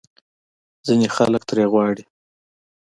[0.85, 2.03] ځینې خلک ترې غواړي